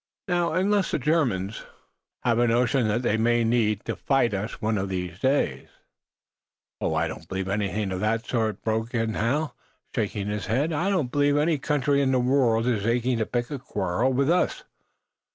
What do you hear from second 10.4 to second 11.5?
head. "I don't believe